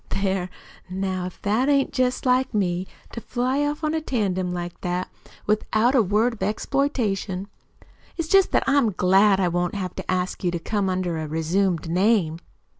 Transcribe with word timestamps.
"There, 0.09 0.49
now, 0.89 1.27
if 1.27 1.39
that 1.43 1.69
ain't 1.69 1.93
jest 1.93 2.25
like 2.25 2.55
me, 2.55 2.87
to 3.11 3.21
fly 3.21 3.63
off 3.63 3.83
on 3.83 3.93
a 3.93 4.01
tandem 4.01 4.51
like 4.51 4.81
that, 4.81 5.11
without 5.45 5.93
a 5.93 6.01
word 6.01 6.33
of 6.33 6.41
exploitation. 6.41 7.47
It's 8.17 8.27
jest 8.27 8.49
that 8.53 8.63
I'm 8.65 8.87
so 8.87 8.93
glad 8.97 9.39
I 9.39 9.47
won't 9.47 9.75
have 9.75 9.93
to 9.97 10.11
ask 10.11 10.43
you 10.43 10.49
to 10.49 10.57
come 10.57 10.89
under 10.89 11.19
a 11.19 11.27
resumed 11.27 11.87
name." 11.87 12.39